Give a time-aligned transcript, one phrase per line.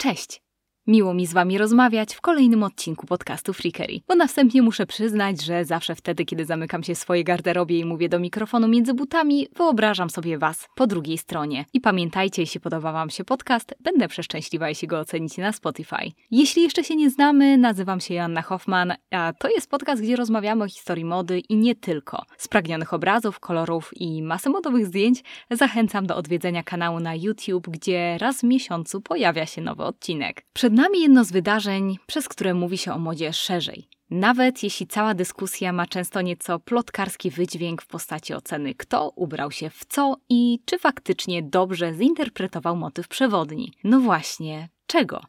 [0.00, 0.42] Cześć!
[0.90, 4.00] Miło mi z Wami rozmawiać w kolejnym odcinku podcastu Freakery.
[4.08, 8.08] Bo następnie muszę przyznać, że zawsze wtedy, kiedy zamykam się w swojej garderobie i mówię
[8.08, 11.64] do mikrofonu między butami, wyobrażam sobie Was po drugiej stronie.
[11.72, 16.12] I pamiętajcie, jeśli podoba Wam się podcast, będę przeszczęśliwa, jeśli go ocenicie na Spotify.
[16.30, 20.64] Jeśli jeszcze się nie znamy, nazywam się Joanna Hoffman, a to jest podcast, gdzie rozmawiamy
[20.64, 22.22] o historii mody i nie tylko.
[22.38, 28.40] Spragnionych obrazów, kolorów i masy modowych zdjęć zachęcam do odwiedzenia kanału na YouTube, gdzie raz
[28.40, 30.46] w miesiącu pojawia się nowy odcinek.
[30.52, 33.88] Przed nami jedno z wydarzeń, przez które mówi się o modzie szerzej.
[34.10, 39.70] Nawet jeśli cała dyskusja ma często nieco plotkarski wydźwięk w postaci oceny, kto ubrał się
[39.70, 43.72] w co i czy faktycznie dobrze zinterpretował motyw przewodni.
[43.84, 45.20] No właśnie, czego?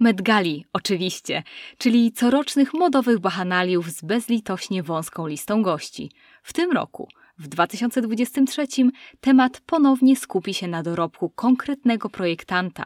[0.00, 1.42] Met Gali, oczywiście,
[1.78, 6.10] czyli corocznych modowych bahanaliów z bezlitośnie wąską listą gości.
[6.42, 8.66] W tym roku, w 2023,
[9.20, 12.84] temat ponownie skupi się na dorobku konkretnego projektanta,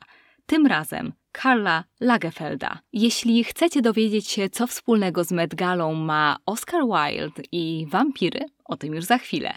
[0.49, 2.79] tym razem Karla Lagerfelda.
[2.93, 8.77] Jeśli chcecie dowiedzieć się, co wspólnego z Met Galą ma Oscar Wilde i wampiry, o
[8.77, 9.53] tym już za chwilę.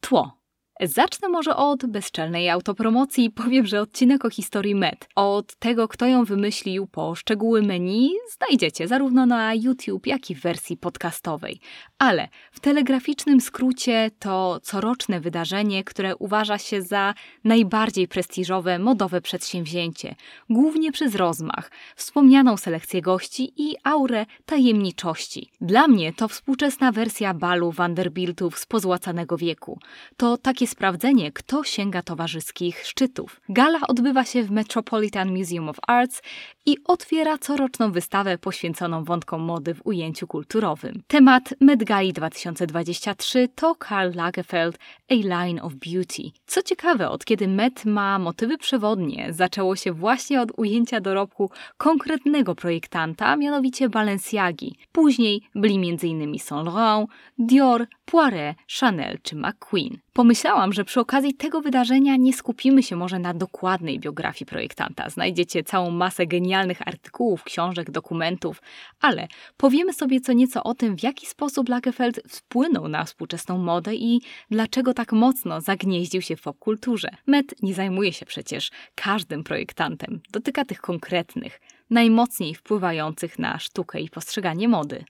[0.00, 0.39] Tło.
[0.82, 6.06] Zacznę może od bezczelnej autopromocji i powiem, że odcinek o historii Met, od tego kto
[6.06, 11.60] ją wymyślił po szczegóły menu, znajdziecie zarówno na YouTube, jak i w wersji podcastowej.
[11.98, 20.14] Ale w telegraficznym skrócie to coroczne wydarzenie, które uważa się za najbardziej prestiżowe modowe przedsięwzięcie,
[20.50, 25.50] głównie przez rozmach, wspomnianą selekcję gości i aurę tajemniczości.
[25.60, 29.78] Dla mnie to współczesna wersja balu Vanderbiltów z pozłacanego wieku.
[30.16, 33.40] To takie sprawdzenie, kto sięga towarzyskich szczytów.
[33.48, 36.22] Gala odbywa się w Metropolitan Museum of Arts
[36.66, 41.02] i otwiera coroczną wystawę poświęconą wątkom mody w ujęciu kulturowym.
[41.06, 44.78] Temat Met Gali 2023 to Karl Lagerfeld
[45.10, 46.22] A Line of Beauty.
[46.46, 52.54] Co ciekawe, od kiedy Met ma motywy przewodnie, zaczęło się właśnie od ujęcia dorobku konkretnego
[52.54, 54.76] projektanta, mianowicie Balenciagi.
[54.92, 56.38] Później byli m.in.
[56.38, 59.98] Saint Laurent, Dior, Poiret, Chanel czy McQueen.
[60.12, 65.10] Pomyślałam, że przy okazji tego wydarzenia nie skupimy się może na dokładnej biografii projektanta.
[65.10, 68.62] Znajdziecie całą masę genialnych artykułów, książek, dokumentów,
[69.00, 73.94] ale powiemy sobie co nieco o tym, w jaki sposób Lagerfeld wpłynął na współczesną modę
[73.94, 77.08] i dlaczego tak mocno zagnieździł się w popkulturze.
[77.26, 81.60] Met nie zajmuje się przecież każdym projektantem, dotyka tych konkretnych,
[81.90, 85.04] najmocniej wpływających na sztukę i postrzeganie mody.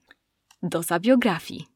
[0.63, 1.70] Doza biografii.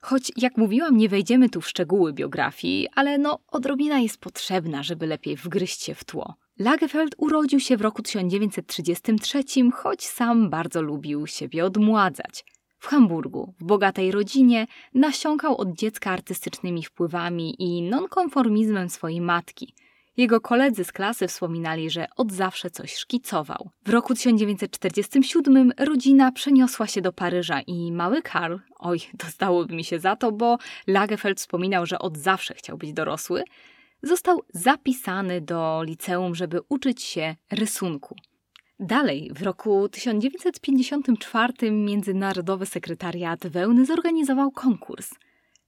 [0.00, 5.06] Choć, jak mówiłam, nie wejdziemy tu w szczegóły biografii, ale no, odrobina jest potrzebna, żeby
[5.06, 6.34] lepiej wgryźć się w tło.
[6.58, 9.44] Lagerfeld urodził się w roku 1933,
[9.74, 12.44] choć sam bardzo lubił siebie odmładzać.
[12.78, 19.74] W Hamburgu, w bogatej rodzinie, nasiąkał od dziecka artystycznymi wpływami i nonkonformizmem swojej matki–
[20.20, 23.70] jego koledzy z klasy wspominali, że od zawsze coś szkicował.
[23.84, 29.98] W roku 1947 rodzina przeniosła się do Paryża i mały Karl, oj, dostałoby mi się
[29.98, 33.44] za to, bo Lagerfeld wspominał, że od zawsze chciał być dorosły,
[34.02, 38.16] został zapisany do liceum, żeby uczyć się rysunku.
[38.80, 45.10] Dalej, w roku 1954 Międzynarodowy Sekretariat Wełny zorganizował konkurs.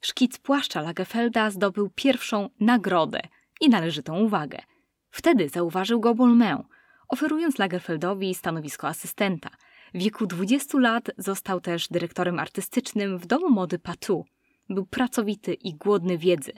[0.01, 3.21] Szkic płaszcza Lagerfelda zdobył pierwszą nagrodę–
[3.63, 4.59] i należytą uwagę.
[5.11, 6.65] Wtedy zauważył go Bolmę,
[7.09, 9.51] oferując Lagerfeldowi stanowisko asystenta.
[9.95, 14.25] W wieku 20 lat został też dyrektorem artystycznym w domu mody Patu.
[14.69, 16.53] Był pracowity i głodny wiedzy.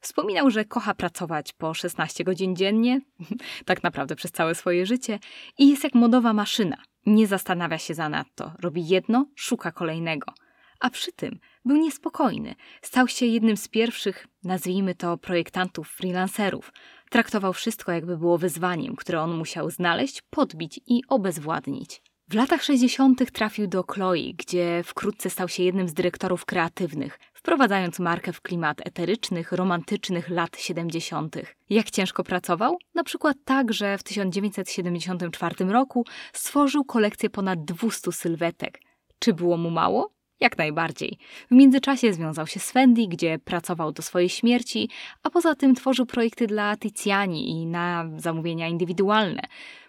[0.00, 3.00] Wspominał, że kocha pracować po 16 godzin dziennie,
[3.64, 5.18] tak naprawdę przez całe swoje życie,
[5.58, 6.76] i jest jak modowa maszyna.
[7.06, 10.32] Nie zastanawia się zanadto, robi jedno, szuka kolejnego.
[10.82, 12.54] A przy tym był niespokojny.
[12.82, 16.72] Stał się jednym z pierwszych, nazwijmy to, projektantów freelancerów.
[17.10, 22.02] Traktował wszystko, jakby było wyzwaniem, które on musiał znaleźć, podbić i obezwładnić.
[22.28, 23.32] W latach 60.
[23.32, 28.86] trafił do Chloe, gdzie wkrótce stał się jednym z dyrektorów kreatywnych, wprowadzając markę w klimat
[28.86, 31.36] eterycznych, romantycznych lat 70.
[31.70, 32.78] Jak ciężko pracował?
[32.94, 38.80] Na przykład tak, że w 1974 roku stworzył kolekcję ponad 200 sylwetek.
[39.18, 40.21] Czy było mu mało?
[40.42, 41.18] Jak najbardziej.
[41.50, 44.88] W międzyczasie związał się z Fendi, gdzie pracował do swojej śmierci,
[45.22, 49.42] a poza tym tworzył projekty dla Tiziani i na zamówienia indywidualne.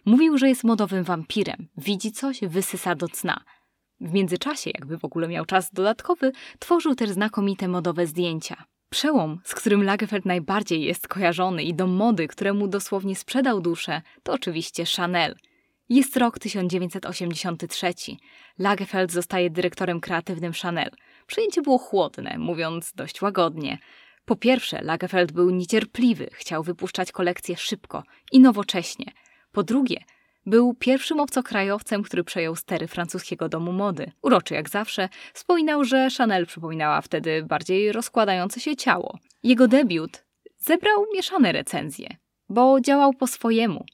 [0.05, 1.67] Mówił, że jest modowym wampirem.
[1.77, 3.43] Widzi coś, wysysa do cna.
[4.01, 8.63] W międzyczasie, jakby w ogóle miał czas dodatkowy, tworzył też znakomite modowe zdjęcia.
[8.89, 14.33] Przełom, z którym Lagerfeld najbardziej jest kojarzony i do mody, któremu dosłownie sprzedał duszę, to
[14.33, 15.35] oczywiście Chanel–
[15.89, 17.93] jest rok 1983.
[18.59, 20.89] Lagerfeld zostaje dyrektorem kreatywnym Chanel.
[21.27, 23.77] Przyjęcie było chłodne, mówiąc dość łagodnie.
[24.25, 29.05] Po pierwsze, Lagerfeld był niecierpliwy, chciał wypuszczać kolekcje szybko i nowocześnie.
[29.51, 29.97] Po drugie,
[30.45, 34.11] był pierwszym obcokrajowcem, który przejął stery francuskiego domu mody.
[34.21, 39.19] Uroczy jak zawsze, wspominał, że Chanel przypominała wtedy bardziej rozkładające się ciało.
[39.43, 40.25] Jego debiut
[40.57, 42.17] zebrał mieszane recenzje,
[42.49, 43.85] bo działał po swojemu.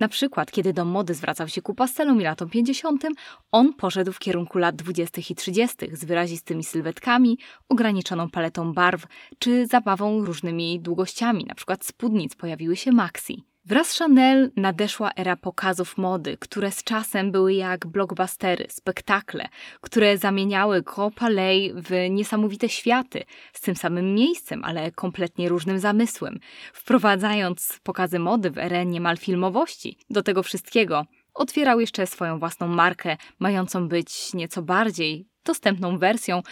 [0.00, 3.04] Na przykład, kiedy dom mody zwracał się ku pastelom i latom 50.,
[3.52, 5.20] on poszedł w kierunku lat 20.
[5.30, 5.76] i 30.
[5.92, 9.06] z wyrazistymi sylwetkami, ograniczoną paletą barw
[9.38, 13.44] czy zabawą różnymi długościami, na przykład spódnic pojawiły się maxi.
[13.68, 19.48] Wraz z Chanel nadeszła era pokazów mody, które z czasem były jak blockbustery, spektakle,
[19.80, 26.38] które zamieniały Grand Palais w niesamowite światy, z tym samym miejscem, ale kompletnie różnym zamysłem,
[26.72, 29.98] wprowadzając pokazy mody w erę niemal filmowości.
[30.10, 36.42] Do tego wszystkiego otwierał jeszcze swoją własną markę, mającą być nieco bardziej dostępną wersją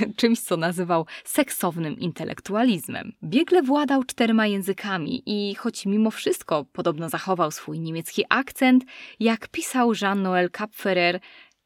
[0.20, 3.12] czymś, co nazywał seksownym intelektualizmem.
[3.24, 8.84] Biegle władał czterema językami i choć mimo wszystko podobno zachował swój niemiecki akcent,
[9.20, 11.20] jak pisał Jean-Noël Kapferer,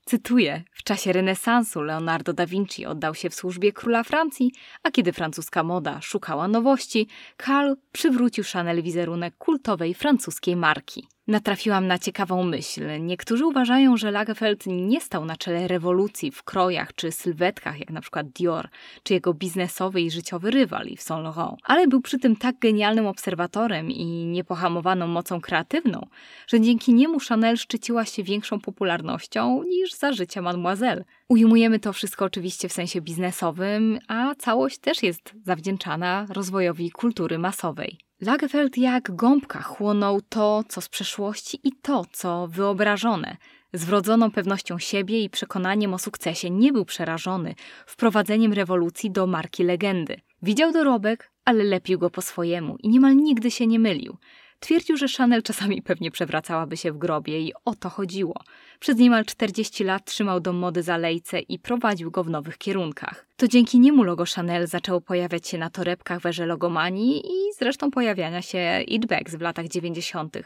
[0.09, 4.53] Cytuję: W czasie renesansu Leonardo da Vinci oddał się w służbie króla Francji,
[4.83, 11.09] a kiedy francuska moda szukała nowości, Karl przywrócił Chanel wizerunek kultowej francuskiej marki.
[11.29, 12.83] Natrafiłam na ciekawą myśl.
[13.01, 18.01] Niektórzy uważają, że Lagerfeld nie stał na czele rewolucji w krojach czy sylwetkach, jak na
[18.01, 18.69] przykład Dior,
[19.03, 23.07] czy jego biznesowy i życiowy rywal Yves Saint Laurent, ale był przy tym tak genialnym
[23.07, 26.07] obserwatorem i niepohamowaną mocą kreatywną,
[26.47, 31.05] że dzięki niemu Chanel szczyciła się większą popularnością niż za życia Mademoiselle.
[31.29, 38.06] Ujmujemy to wszystko oczywiście w sensie biznesowym, a całość też jest zawdzięczana rozwojowi kultury masowej.
[38.21, 43.37] Lagerfeld jak gąbka chłonął to, co z przeszłości i to, co wyobrażone.
[43.73, 47.55] Z wrodzoną pewnością siebie i przekonaniem o sukcesie nie był przerażony
[47.87, 50.21] wprowadzeniem rewolucji do marki legendy.
[50.43, 54.17] Widział dorobek, ale lepił go po swojemu i niemal nigdy się nie mylił.
[54.61, 58.35] Twierdził, że Chanel czasami pewnie przewracałaby się w grobie i o to chodziło.
[58.81, 63.27] Przez niemal 40 lat trzymał dom mody za lejce i prowadził go w nowych kierunkach.
[63.37, 67.91] To dzięki niemu logo Chanel zaczęło pojawiać się na torebkach w erze logomanii i zresztą
[67.91, 70.37] pojawiania się Bags w latach 90.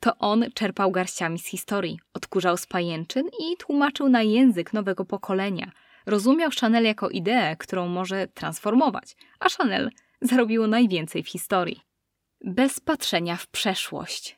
[0.00, 5.72] To on czerpał garściami z historii, odkurzał z pajęczyn i tłumaczył na język nowego pokolenia.
[6.06, 9.90] Rozumiał Chanel jako ideę, którą może transformować, a Chanel
[10.20, 11.88] zarobiło najwięcej w historii
[12.44, 14.37] bez patrzenia w przeszłość.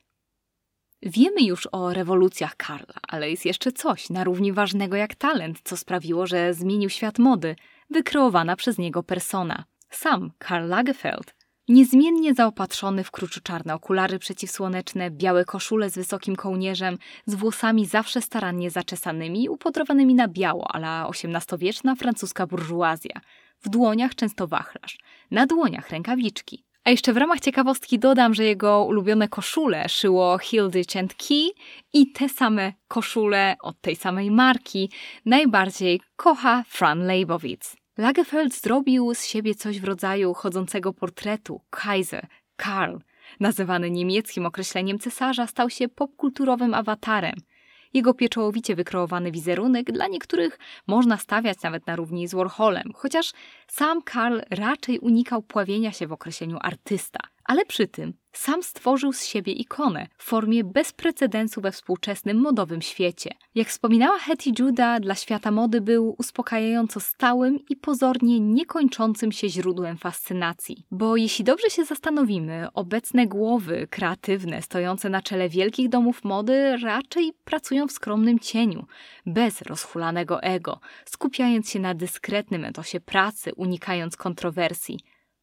[1.03, 5.77] Wiemy już o rewolucjach Karla, ale jest jeszcze coś na równi ważnego jak talent, co
[5.77, 7.57] sprawiło, że zmienił świat mody,
[7.91, 9.65] wykreowana przez niego persona.
[9.91, 11.35] Sam Karl Lagerfeld,
[11.69, 18.71] niezmiennie zaopatrzony w kruczo-czarne okulary przeciwsłoneczne, białe koszule z wysokim kołnierzem, z włosami zawsze starannie
[18.71, 23.21] zaczesanymi i upodrowanymi na biało, ala XVIII-wieczna francuska burżuazja.
[23.61, 24.99] W dłoniach często wachlarz,
[25.31, 26.65] na dłoniach rękawiczki.
[26.91, 31.51] A jeszcze w ramach ciekawostki dodam, że jego ulubione koszule szyło Hilditch and Key
[31.93, 34.91] i te same koszule od tej samej marki
[35.27, 37.77] najbardziej kocha Fran Leibowitz.
[37.99, 42.27] Lagerfeld zrobił z siebie coś w rodzaju chodzącego portretu Kaiser,
[42.57, 42.97] Karl.
[43.41, 47.35] Nazywany niemieckim określeniem cesarza, stał się popkulturowym awatarem–
[47.95, 53.33] jego pieczołowicie wykreowany wizerunek dla niektórych można stawiać nawet na równi z Warholem, chociaż
[53.67, 59.25] sam Karl raczej unikał pławienia się w określeniu artysta, ale przy tym sam stworzył z
[59.25, 63.31] siebie ikonę w formie bez precedensu we współczesnym modowym świecie.
[63.55, 69.99] Jak wspominała Hetty Judah, dla świata mody był uspokajająco stałym i pozornie niekończącym się źródłem
[69.99, 70.87] fascynacji.
[70.91, 77.33] Bo jeśli dobrze się zastanowimy, obecne głowy kreatywne stojące na czele wielkich domów mody raczej
[77.45, 78.87] pracują w skromnym cieniu,
[79.27, 85.01] bez rozhulanego ego, skupiając się na dyskretnym etosie pracy, unikając kontrowersji.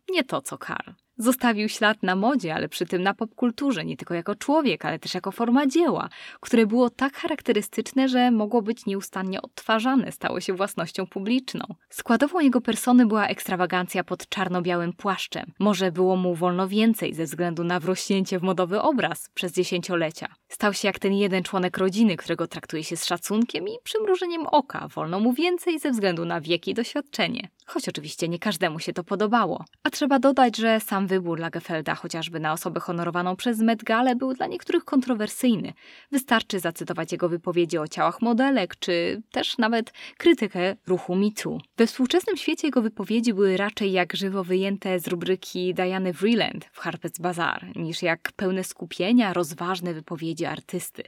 [0.09, 0.91] Nie to co Karl.
[1.17, 5.13] Zostawił ślad na modzie, ale przy tym na popkulturze, nie tylko jako człowiek, ale też
[5.13, 6.09] jako forma dzieła,
[6.39, 11.65] które było tak charakterystyczne, że mogło być nieustannie odtwarzane, stało się własnością publiczną.
[11.89, 15.51] Składową jego persony była ekstrawagancja pod czarno-białym płaszczem.
[15.59, 20.27] Może było mu wolno więcej ze względu na wrośnięcie w modowy obraz przez dziesięciolecia.
[20.49, 24.87] Stał się jak ten jeden członek rodziny, którego traktuje się z szacunkiem i przymrużeniem oka.
[24.87, 27.49] Wolno mu więcej ze względu na wiek i doświadczenie.
[27.67, 29.65] Choć oczywiście nie każdemu się to podobało.
[29.83, 34.33] A trzeba dodać, że sam wybór Lagerfelda chociażby na osobę honorowaną przez Met Gale był
[34.33, 35.73] dla niektórych kontrowersyjny.
[36.11, 41.57] Wystarczy zacytować jego wypowiedzi o ciałach modelek, czy też nawet krytykę ruchu MeToo.
[41.77, 46.81] We współczesnym świecie jego wypowiedzi były raczej jak żywo wyjęte z rubryki Diany Vreeland w
[46.81, 51.03] Harper's Bazaar, niż jak pełne skupienia, rozważne wypowiedzi artysty.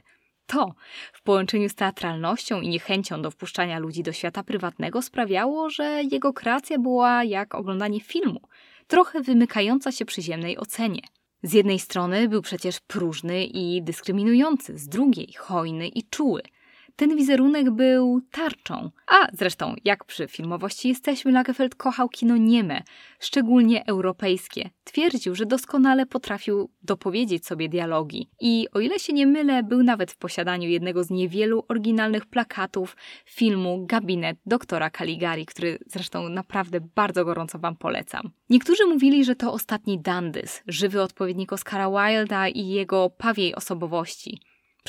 [0.50, 0.74] To,
[1.12, 6.32] w połączeniu z teatralnością i niechęcią do wpuszczania ludzi do świata prywatnego, sprawiało, że jego
[6.32, 8.40] kreacja była jak oglądanie filmu
[8.86, 11.00] trochę wymykająca się przyziemnej ocenie.
[11.42, 16.42] Z jednej strony był przecież próżny i dyskryminujący, z drugiej hojny i czuły–
[16.96, 18.90] ten wizerunek był tarczą.
[19.06, 22.82] A zresztą, jak przy filmowości jesteśmy, Lagerfeld kochał kino nieme,
[23.20, 24.70] szczególnie europejskie.
[24.84, 28.30] Twierdził, że doskonale potrafił dopowiedzieć sobie dialogi.
[28.40, 32.96] I o ile się nie mylę, był nawet w posiadaniu jednego z niewielu oryginalnych plakatów
[33.24, 38.30] filmu Gabinet doktora Caligari, który zresztą naprawdę bardzo gorąco Wam polecam.
[38.50, 44.40] Niektórzy mówili, że to ostatni Dandys, żywy odpowiednik Oscara Wilda i jego pawiej osobowości.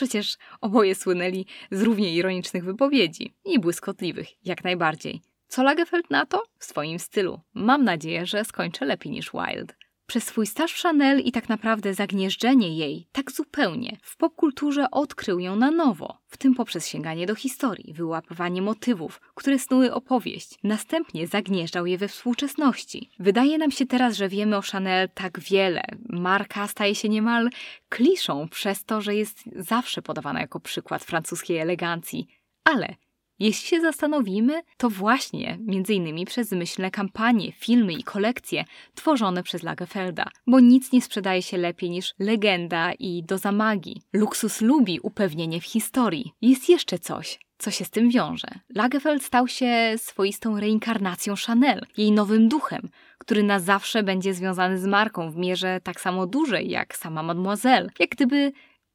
[0.01, 5.21] Przecież oboje słynęli z równie ironicznych wypowiedzi i błyskotliwych, jak najbardziej.
[5.47, 6.43] Co Lagerfeld na to?
[6.57, 7.39] W swoim stylu.
[7.53, 9.73] Mam nadzieję, że skończę lepiej niż Wilde.
[10.11, 15.39] Przez swój staż w Chanel i tak naprawdę zagnieżdżenie jej tak zupełnie w popkulturze odkrył
[15.39, 20.59] ją na nowo, w tym poprzez sięganie do historii, wyłapywanie motywów, które snuły opowieść.
[20.63, 23.09] Następnie zagnieżdżał je we współczesności.
[23.19, 25.83] Wydaje nam się teraz, że wiemy o Chanel tak wiele.
[26.09, 27.49] Marka staje się niemal
[27.89, 32.27] kliszą przez to, że jest zawsze podawana jako przykład francuskiej elegancji.
[32.63, 32.95] Ale
[33.41, 39.63] jeśli się zastanowimy, to właśnie między innymi przez zmyślne kampanie, filmy i kolekcje tworzone przez
[39.63, 44.01] Lagerfelda, bo nic nie sprzedaje się lepiej niż legenda i doza magii.
[44.13, 46.33] Luksus lubi upewnienie w historii.
[46.41, 48.47] Jest jeszcze coś, co się z tym wiąże.
[48.75, 54.85] Lagerfeld stał się swoistą reinkarnacją Chanel, jej nowym duchem, który na zawsze będzie związany z
[54.85, 58.51] marką w mierze tak samo dużej jak sama Mademoiselle, jak gdyby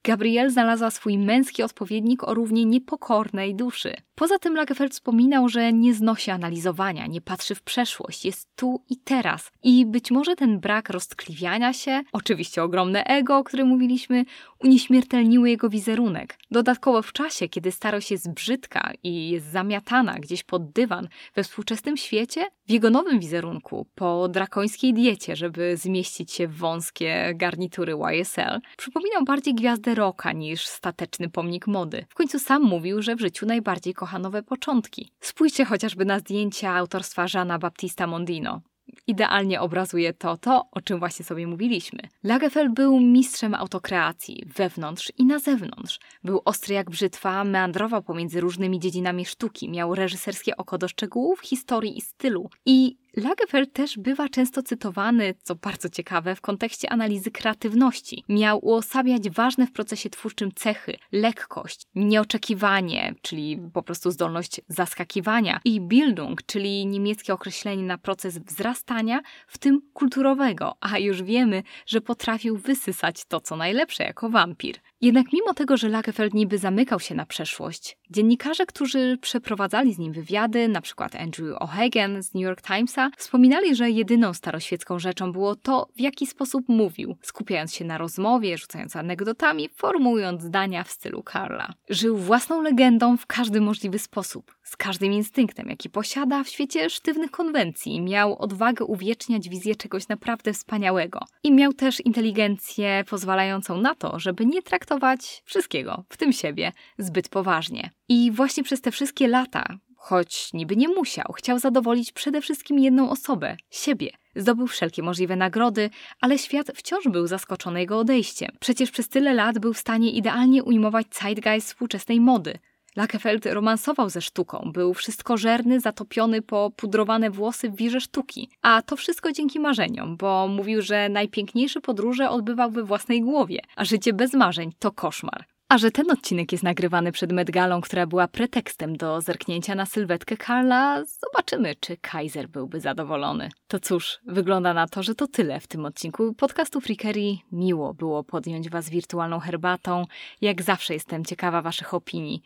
[0.06, 3.94] Gabrielle znalazła swój męski odpowiednik o równie niepokornej duszy.
[4.14, 8.96] Poza tym Lagerfeld wspominał, że nie znosi analizowania, nie patrzy w przeszłość, jest tu i
[8.96, 9.52] teraz.
[9.62, 14.24] I być może ten brak roztkliwiania się, oczywiście ogromne ego, o którym mówiliśmy,
[14.64, 16.38] unieśmiertelniły jego wizerunek.
[16.50, 21.96] Dodatkowo w czasie, kiedy się jest brzydka i jest zamiatana gdzieś pod dywan we współczesnym
[21.96, 28.60] świecie, w jego nowym wizerunku, po drakońskiej diecie, żeby zmieścić się w wąskie garnitury YSL,
[28.76, 32.06] przypominał bardziej gwiazdę rocka niż stateczny pomnik mody.
[32.08, 35.10] W końcu sam mówił, że w życiu najbardziej kocha nowe początki.
[35.20, 38.60] Spójrzcie chociażby na zdjęcia autorstwa Żana Baptista Mondino.
[39.06, 42.00] Idealnie obrazuje to to, o czym właśnie sobie mówiliśmy.
[42.24, 46.00] Lagerfeld był mistrzem autokreacji, wewnątrz i na zewnątrz.
[46.24, 51.98] Był ostry jak brzytwa, meandrował pomiędzy różnymi dziedzinami sztuki, miał reżyserskie oko do szczegółów, historii
[51.98, 52.50] i stylu.
[52.66, 58.24] I Lagerfeld też bywa często cytowany, co bardzo ciekawe, w kontekście analizy kreatywności.
[58.28, 65.80] Miał uosabiać ważne w procesie twórczym cechy, lekkość, nieoczekiwanie, czyli po prostu zdolność zaskakiwania i
[65.80, 72.56] Bildung, czyli niemieckie określenie na proces wzrastania, w tym kulturowego, a już wiemy, że potrafił
[72.56, 74.76] wysysać to, co najlepsze jako wampir.
[75.00, 80.12] Jednak mimo tego, że Lagerfeld niby zamykał się na przeszłość, dziennikarze, którzy przeprowadzali z nim
[80.12, 81.06] wywiady, np.
[81.18, 86.26] Andrew O'Hagan z New York Timesa, wspominali, że jedyną staroświecką rzeczą było to, w jaki
[86.26, 91.74] sposób mówił, skupiając się na rozmowie, rzucając anegdotami, formułując zdania w stylu Karla.
[91.88, 97.30] Żył własną legendą w każdy możliwy sposób, z każdym instynktem, jaki posiada w świecie sztywnych
[97.30, 98.00] konwencji.
[98.00, 101.20] Miał odwagę uwieczniać wizję czegoś naprawdę wspaniałego.
[101.42, 106.72] I miał też inteligencję pozwalającą na to, żeby nie traktować traktować wszystkiego, w tym siebie,
[106.98, 107.90] zbyt poważnie.
[108.08, 109.64] I właśnie przez te wszystkie lata,
[109.96, 114.10] choć niby nie musiał, chciał zadowolić przede wszystkim jedną osobę siebie.
[114.36, 115.90] Zdobył wszelkie możliwe nagrody,
[116.20, 118.50] ale świat wciąż był zaskoczony jego odejściem.
[118.60, 122.58] Przecież przez tyle lat był w stanie idealnie ujmować zeitgeist współczesnej mody.
[122.96, 128.50] Lagerfeld romansował ze sztuką, był wszystkożerny, zatopiony po pudrowane włosy w wirze sztuki.
[128.62, 133.84] A to wszystko dzięki marzeniom, bo mówił, że najpiękniejsze podróże odbywał we własnej głowie, a
[133.84, 135.44] życie bez marzeń to koszmar.
[135.68, 140.36] A że ten odcinek jest nagrywany przed Medgalą, która była pretekstem do zerknięcia na sylwetkę
[140.36, 143.48] Karla, zobaczymy, czy Kaiser byłby zadowolony.
[143.68, 147.36] To cóż, wygląda na to, że to tyle w tym odcinku podcastu Freakery.
[147.52, 150.04] Miło było podjąć Was wirtualną herbatą.
[150.40, 152.42] Jak zawsze jestem ciekawa Waszych opinii.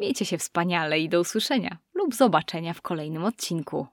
[0.00, 3.86] Miejcie się wspaniale i do usłyszenia lub zobaczenia w kolejnym odcinku.